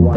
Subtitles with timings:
[0.00, 0.16] 舞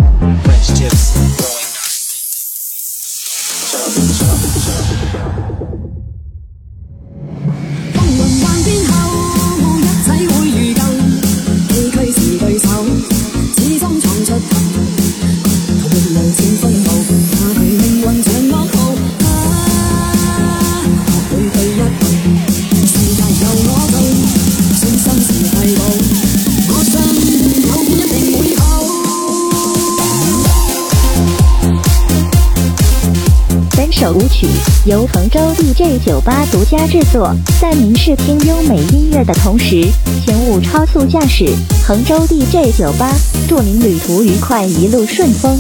[34.86, 39.88] 由杭州 DJ 酒吧独家制作，在您试听优美音乐的同时，
[40.26, 41.46] 请勿超速驾驶。
[41.86, 43.14] 杭州 DJ 酒吧，
[43.48, 45.58] 祝您旅途愉快，一路顺风。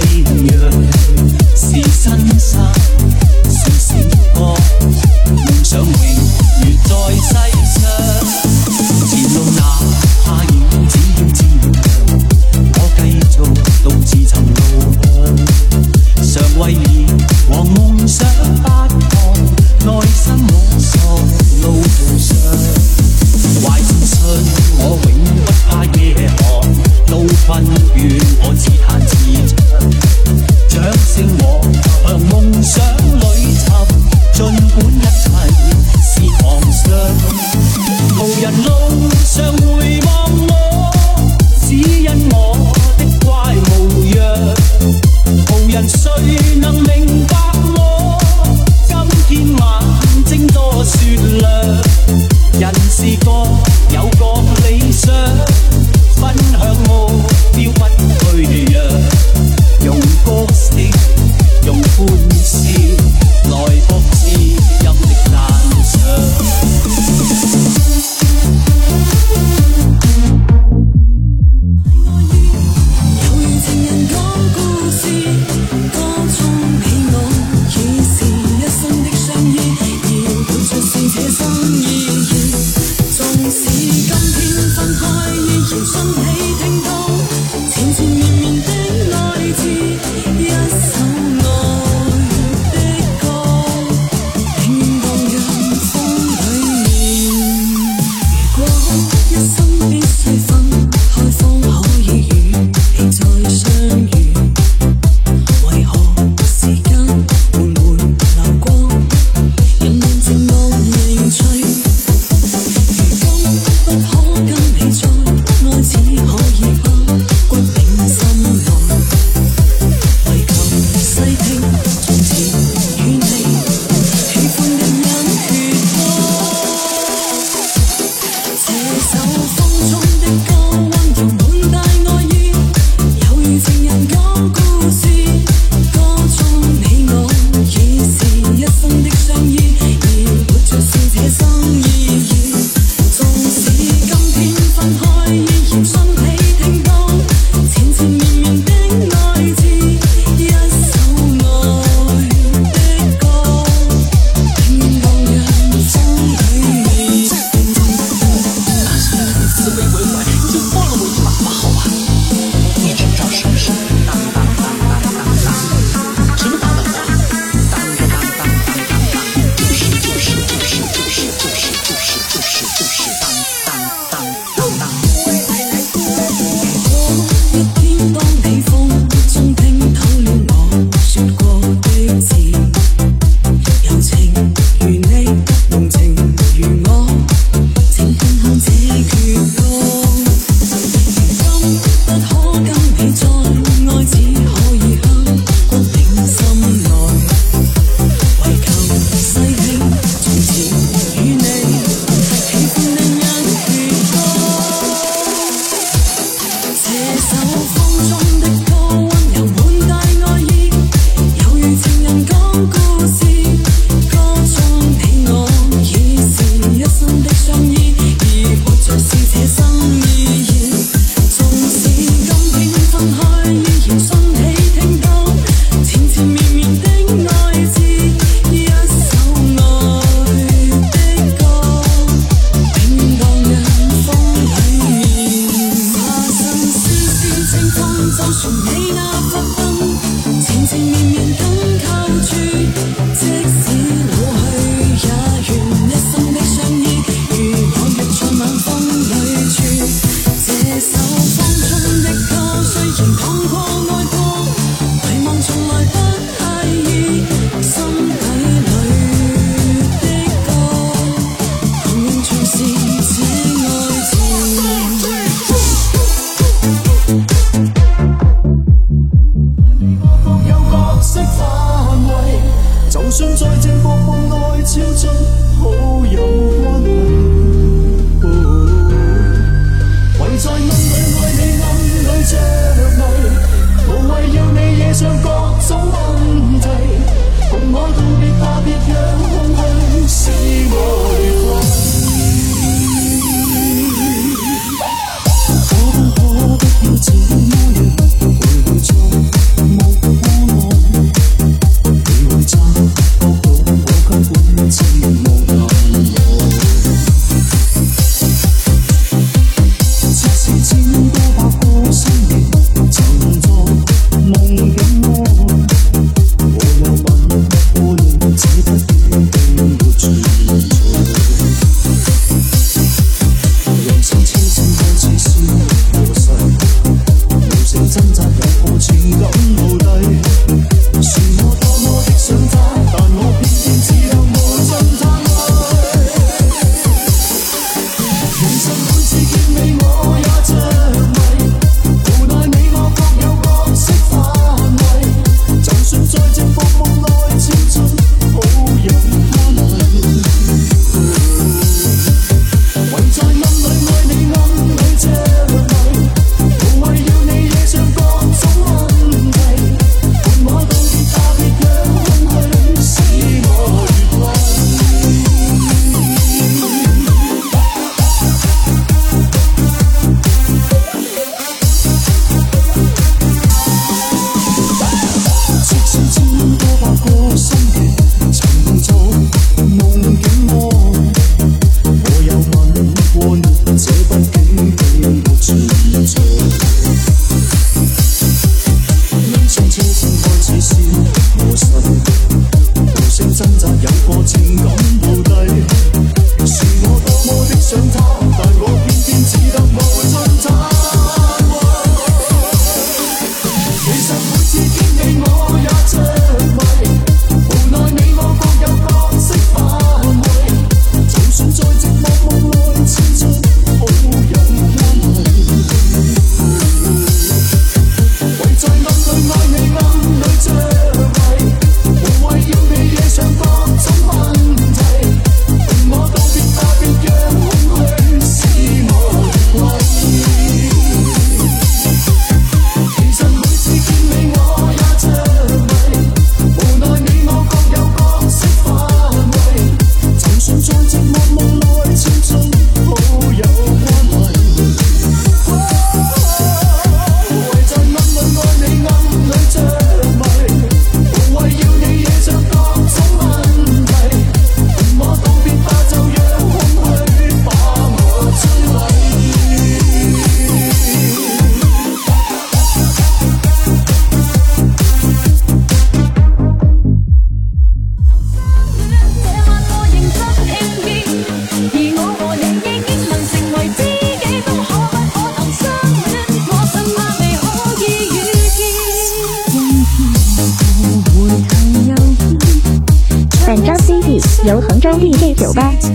[0.00, 0.70] 变样，
[1.54, 2.63] 是我自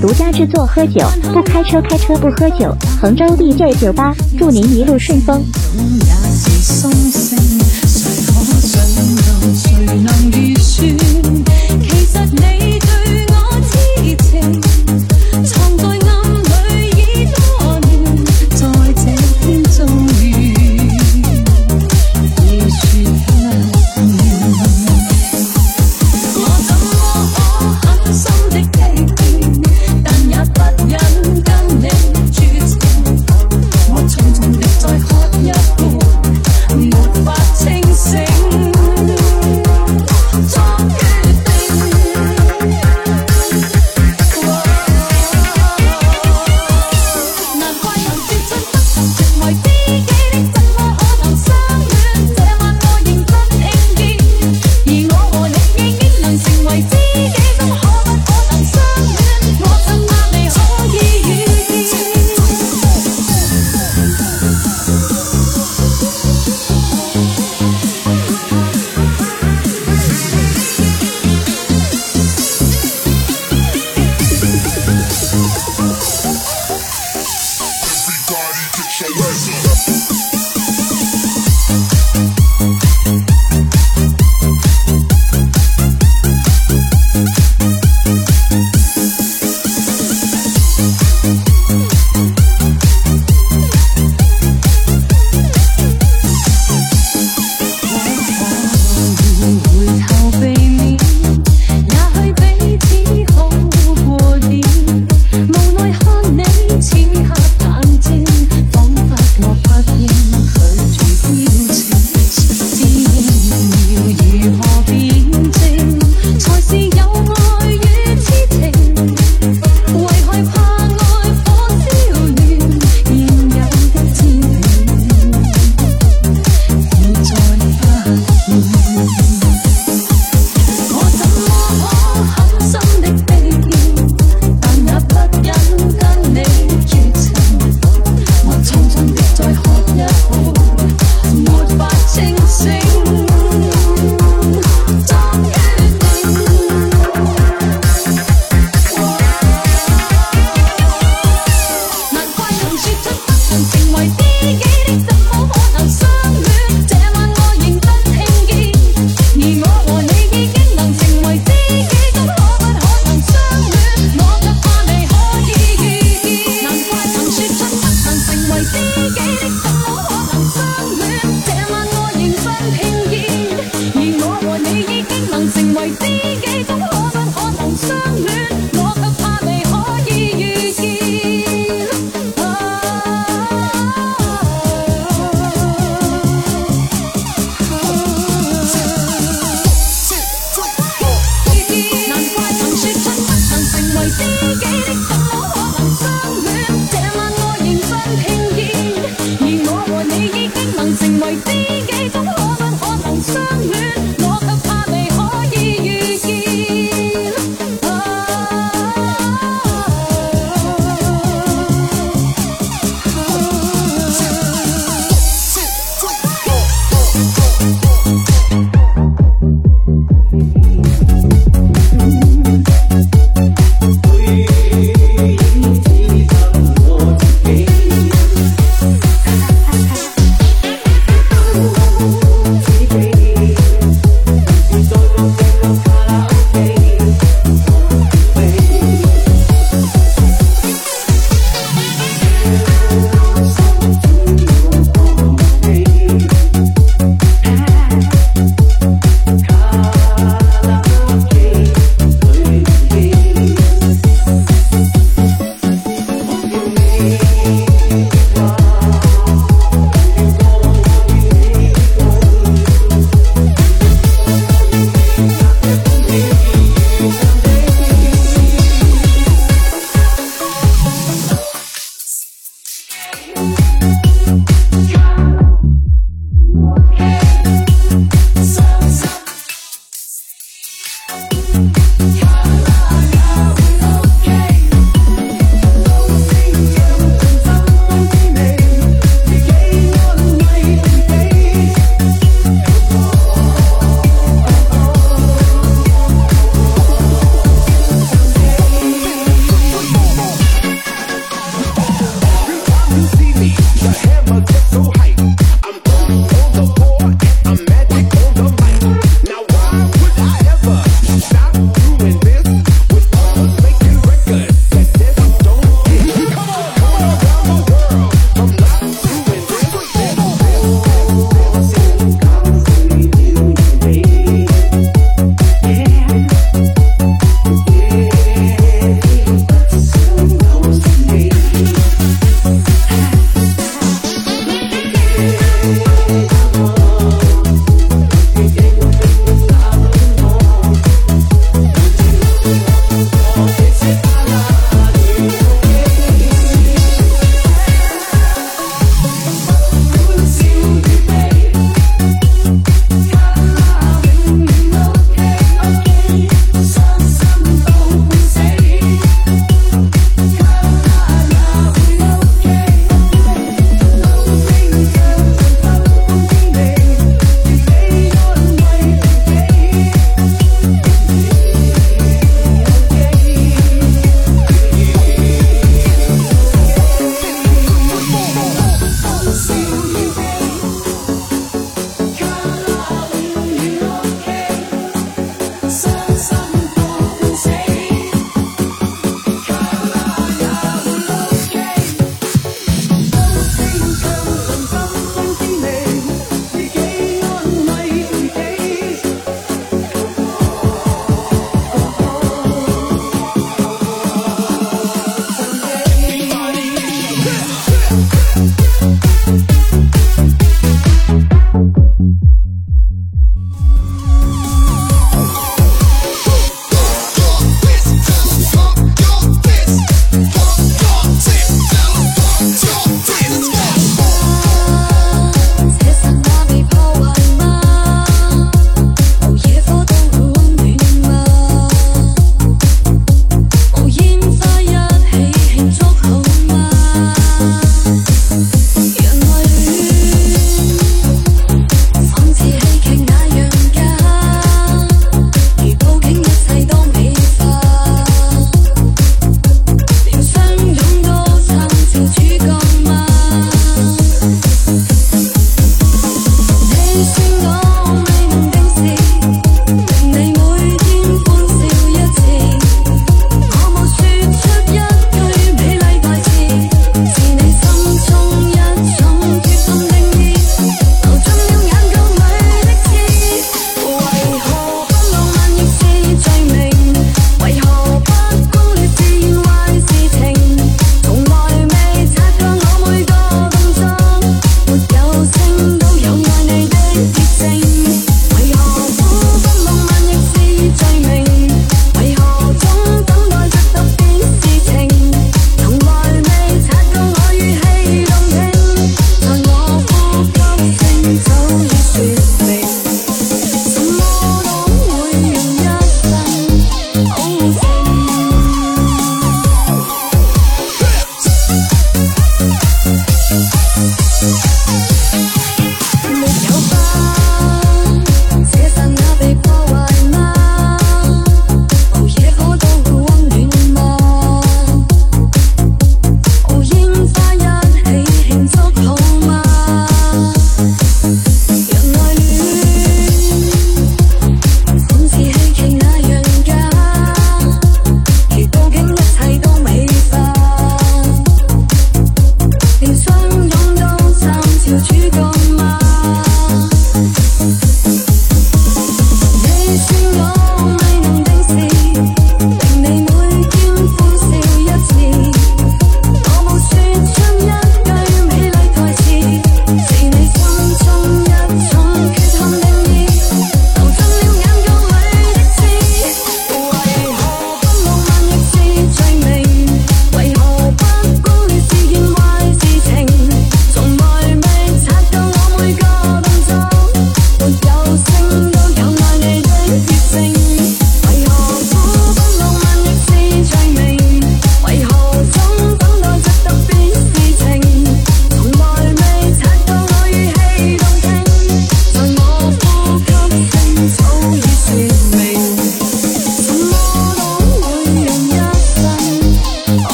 [0.00, 1.00] 独家制作，喝酒
[1.32, 2.74] 不开车，开车不喝酒。
[3.00, 5.42] 杭州 DJ 酒吧，祝您一路顺风。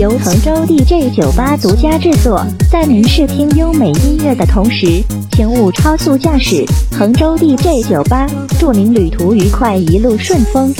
[0.00, 6.64] 由杭州 DJ 酒吧独家制作，在您试听优美音乐的同时，请勿超速驾驶。
[6.90, 8.26] 杭州 DJ 酒吧，
[8.58, 10.72] 祝您旅途愉快，一路顺风。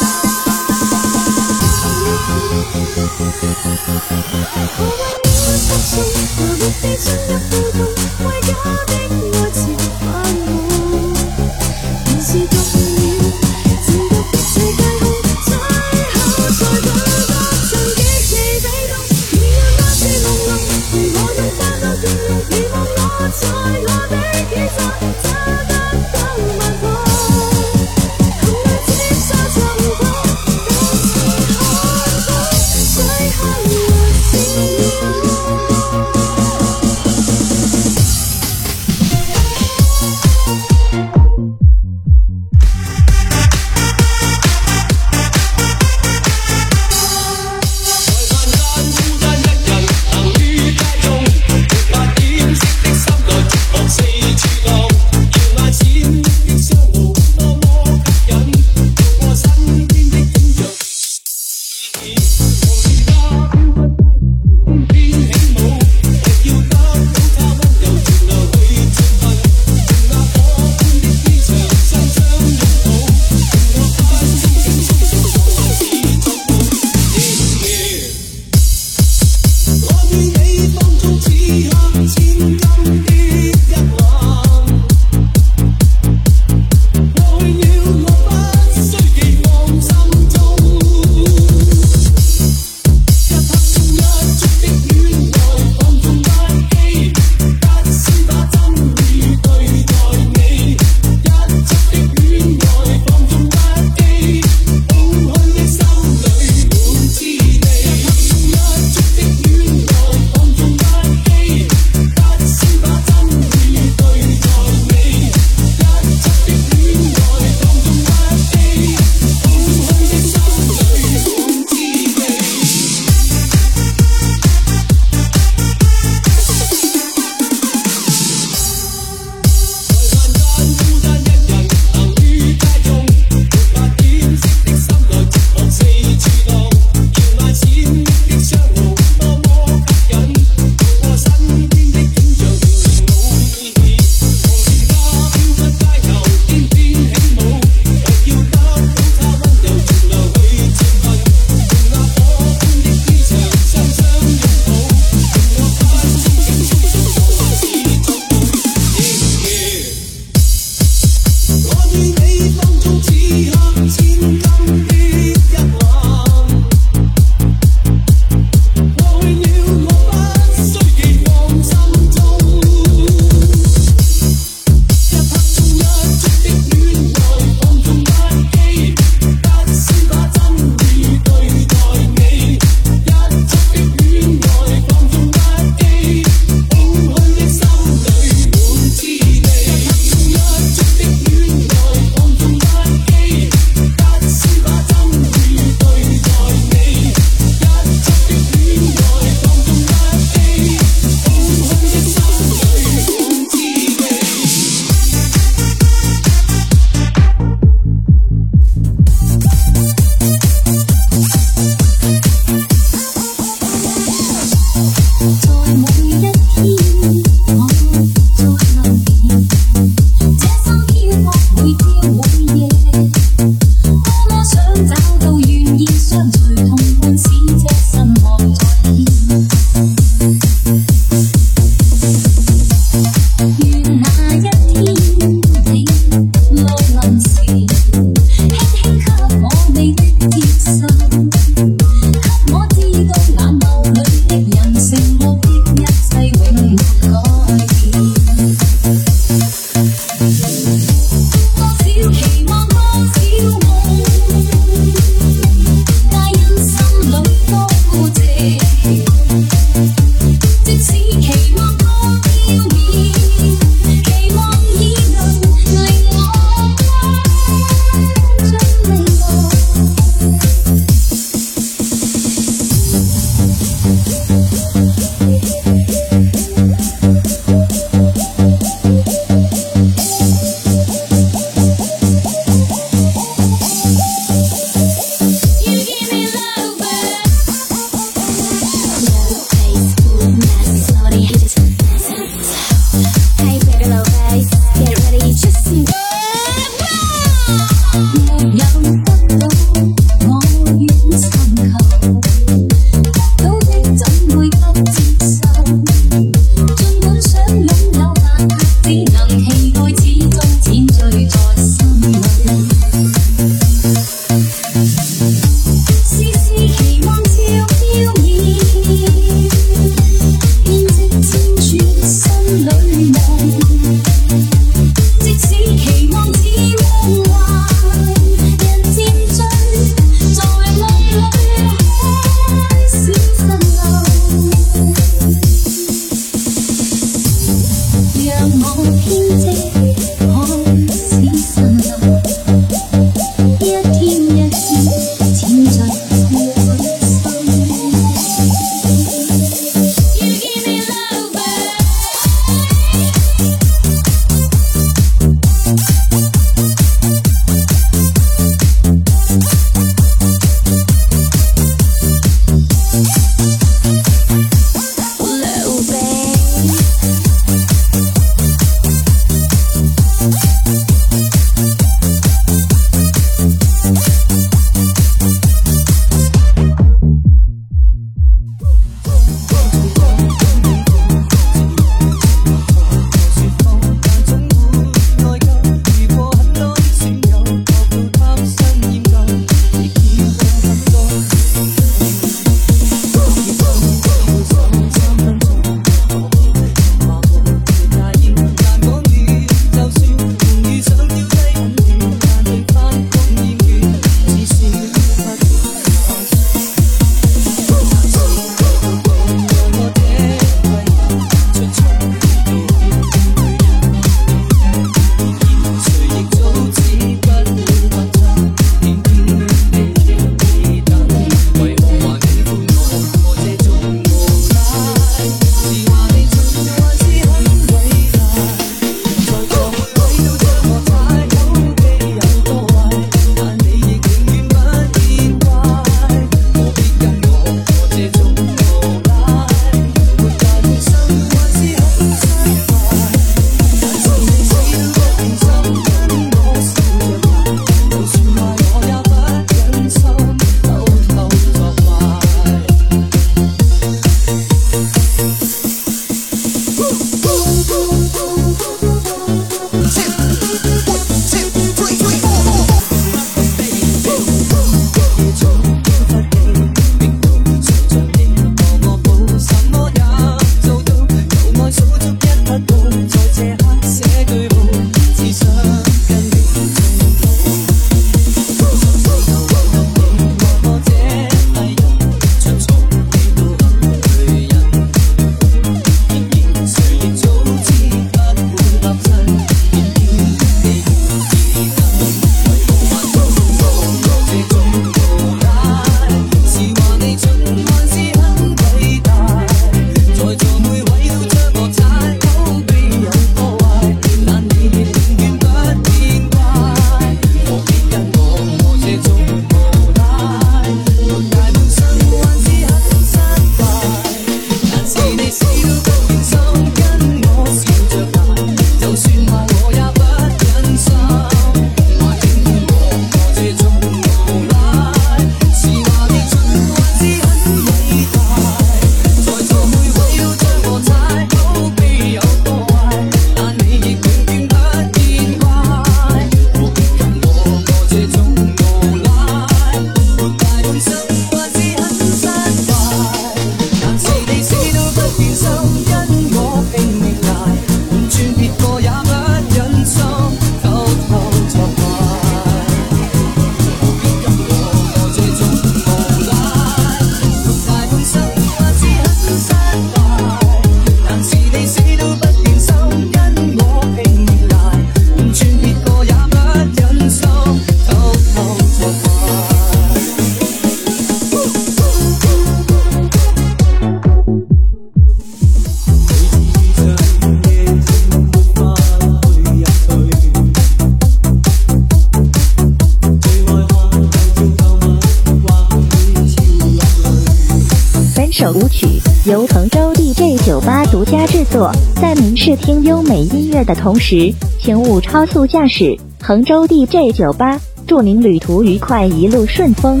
[590.90, 591.70] 独家制作，
[592.00, 595.96] 在您试听优美音乐的同时，请勿超速驾驶。
[596.20, 600.00] 杭州 DJ 酒吧祝您旅途愉快，一路顺风。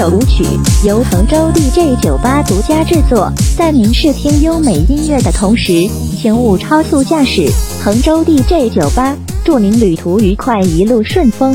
[0.00, 0.42] 首舞曲
[0.82, 5.86] 由杭州 DJ 酒吧独家制作，在您试听优美音乐的同时，
[6.16, 7.46] 请勿超速驾驶。
[7.84, 11.54] 杭州 DJ 酒吧，祝您旅途愉快，一路顺风。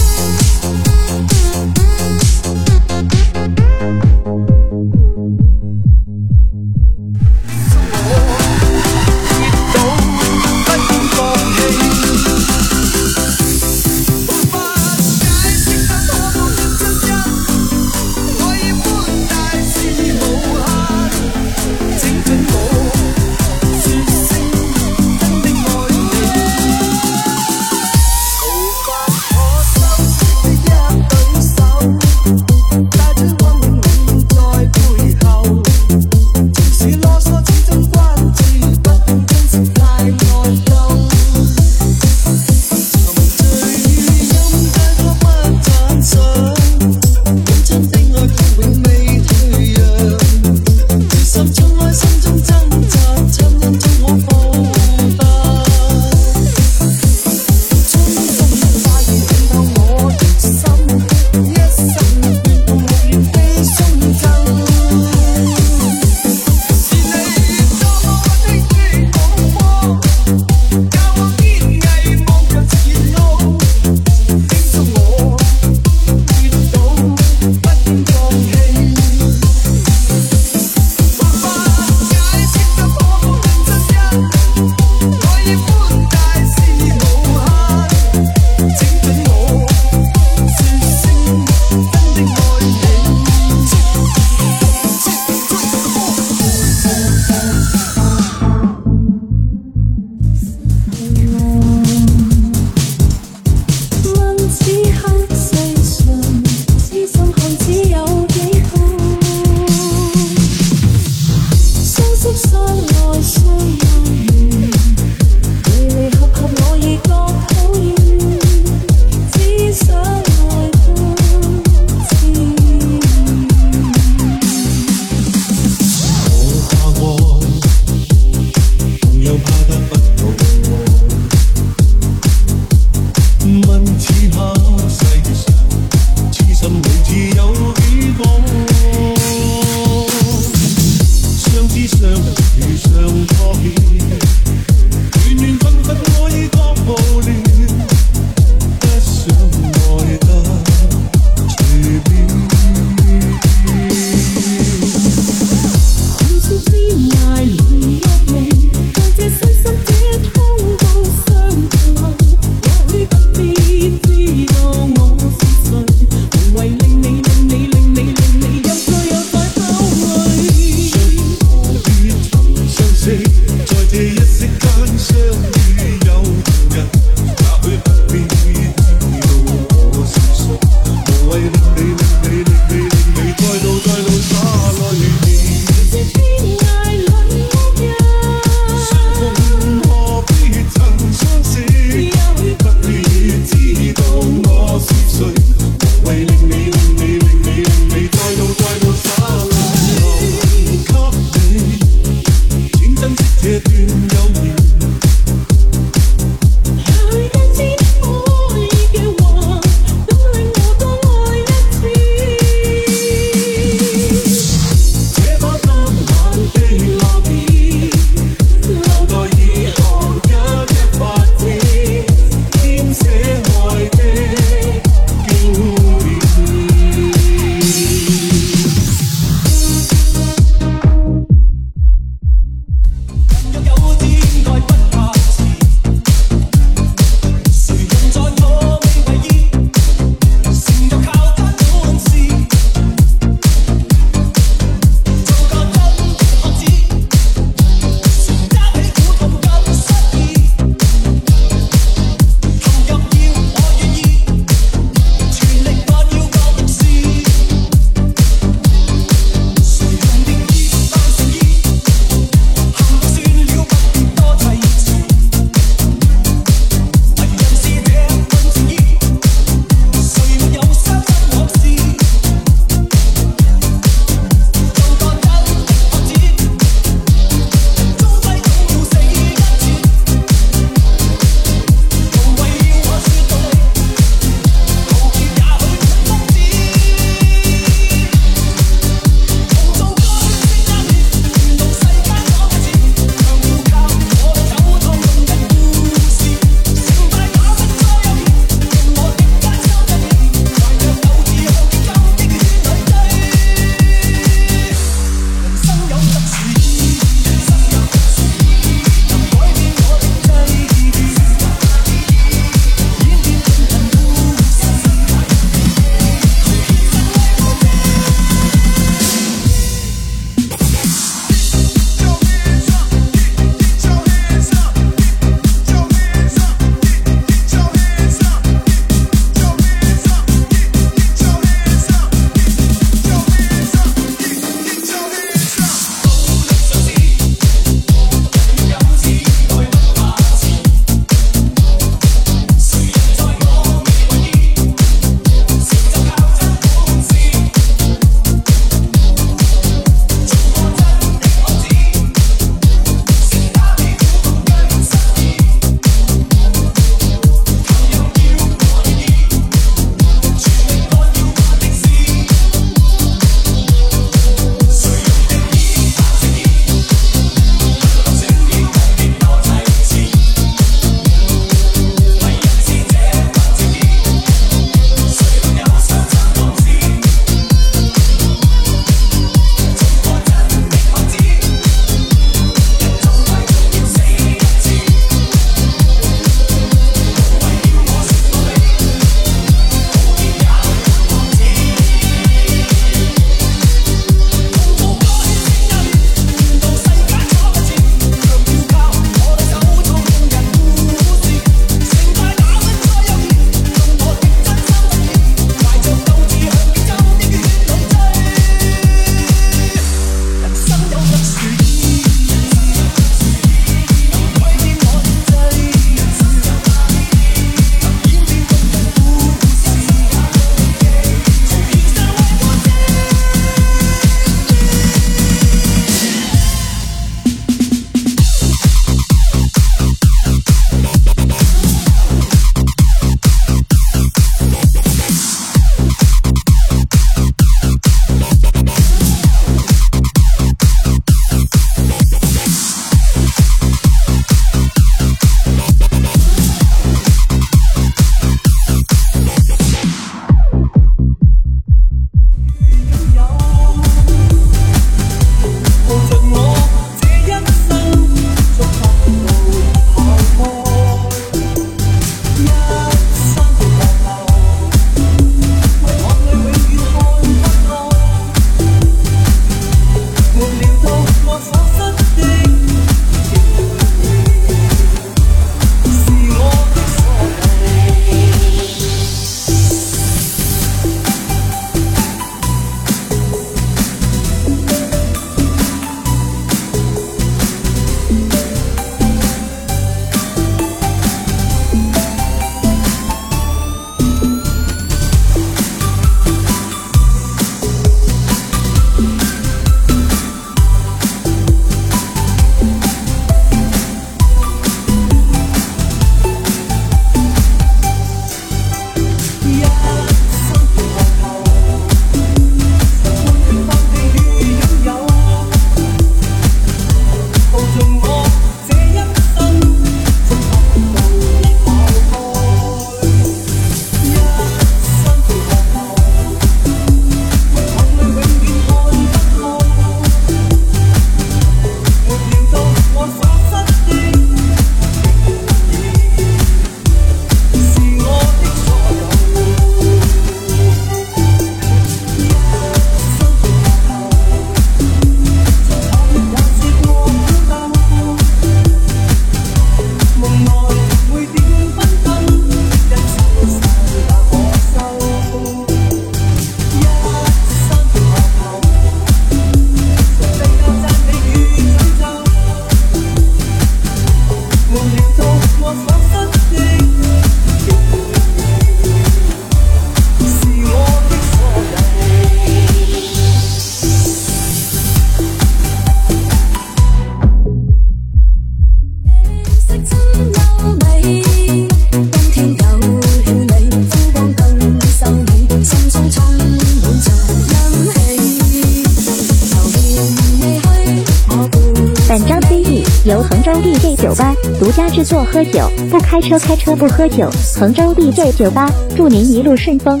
[594.96, 597.28] 制作喝酒，不开车，开车不喝酒。
[597.54, 598.66] 杭州 dj 酒吧，
[598.96, 600.00] 祝您一路顺风。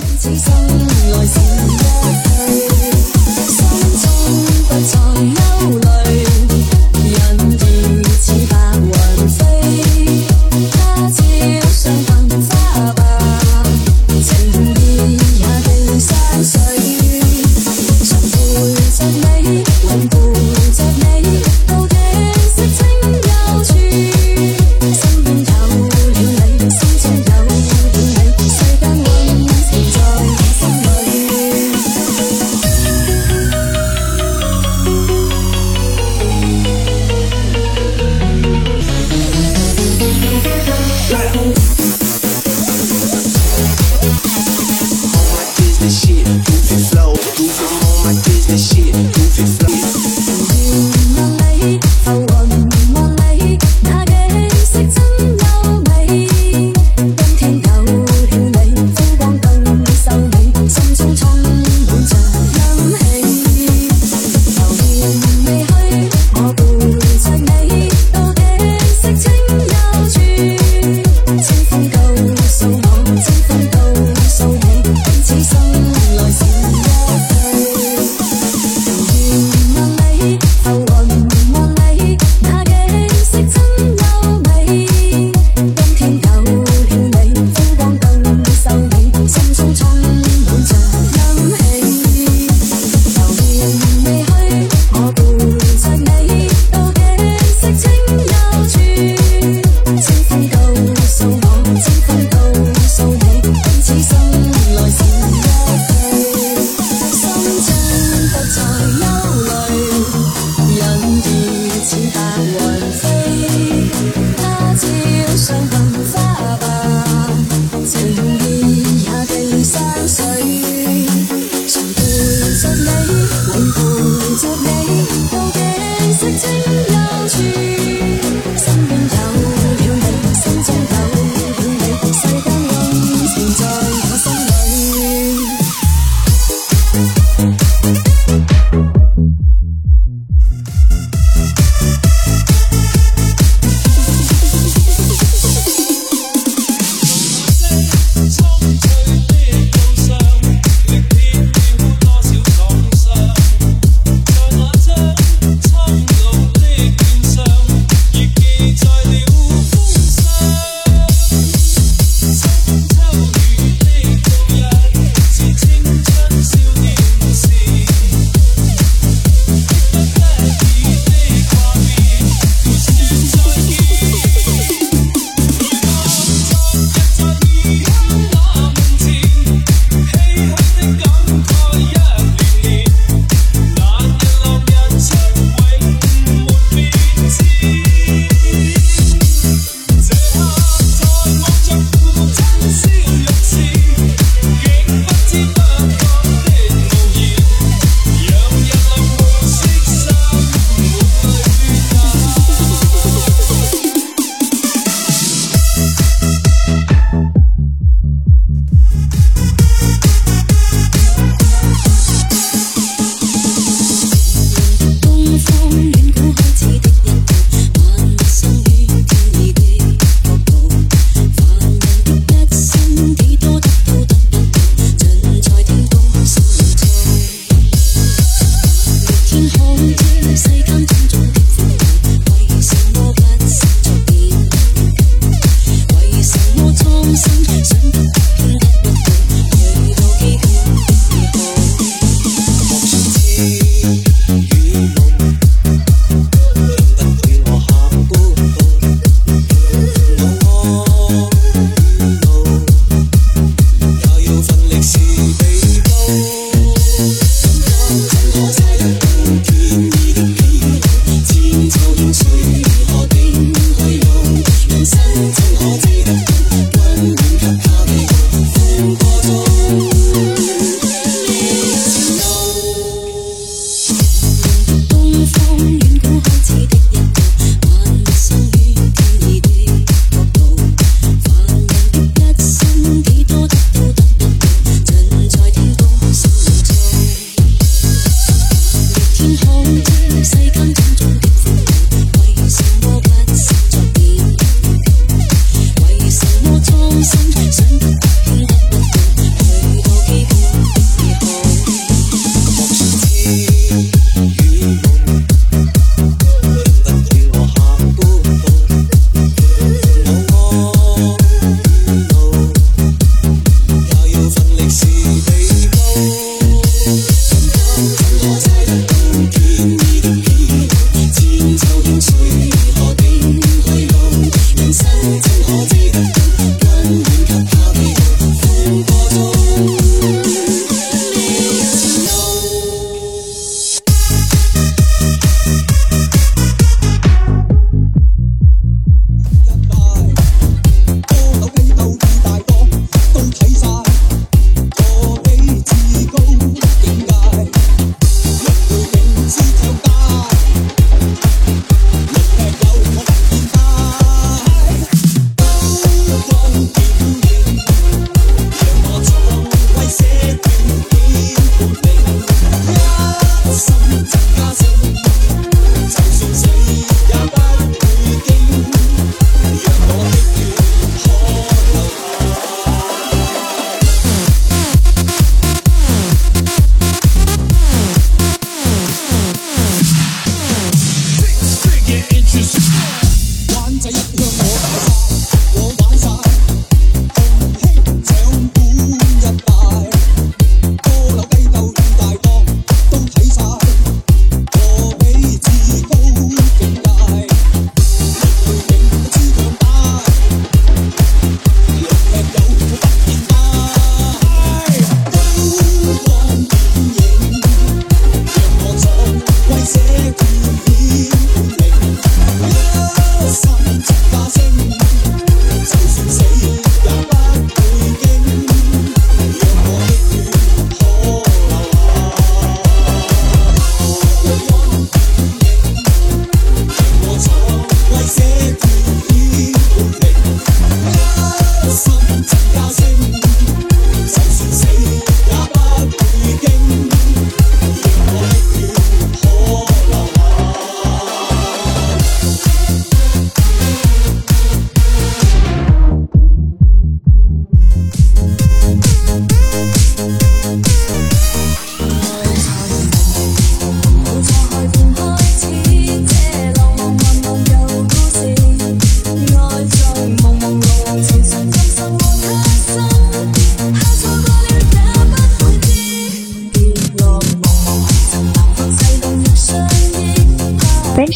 [120.16, 120.55] soy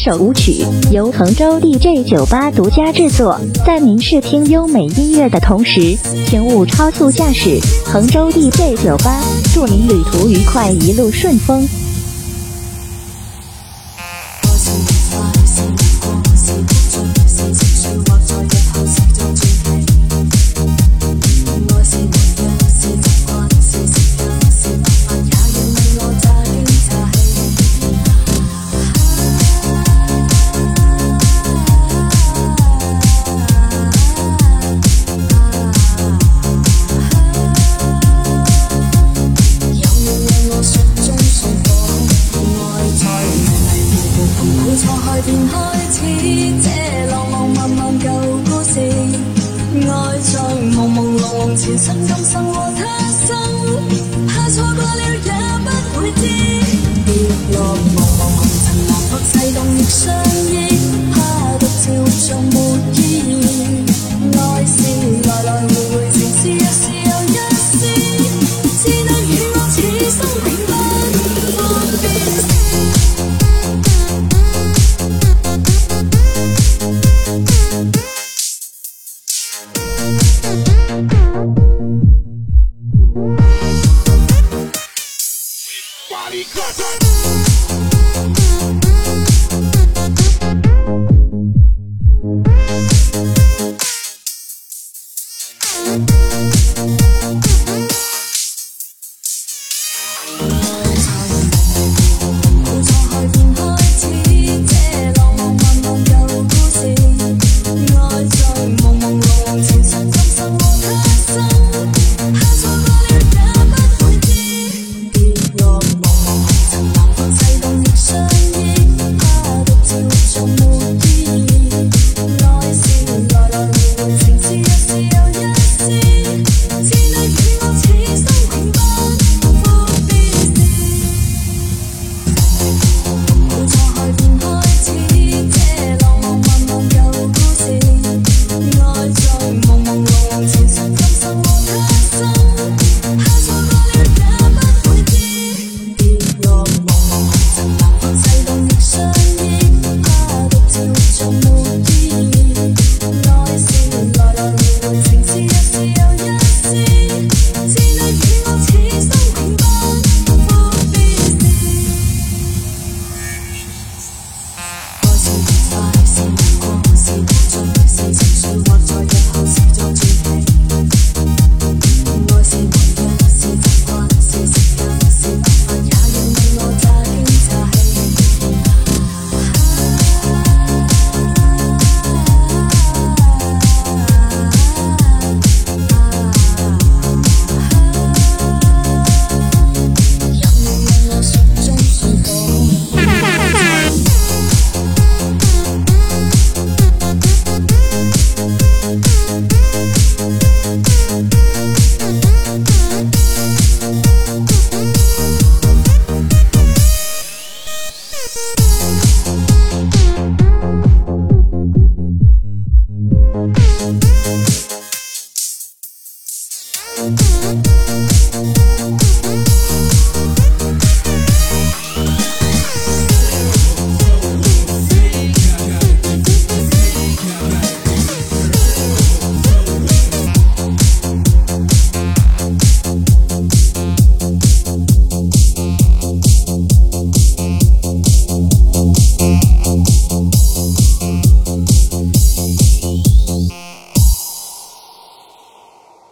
[0.03, 5.95] 首舞曲由衡州 DJ 酒吧独家制作，在您试听优美音乐的同时，
[6.25, 7.59] 请勿超速驾驶。
[7.85, 9.21] 衡州 DJ 酒吧
[9.53, 11.67] 祝您旅途愉快，一路顺风。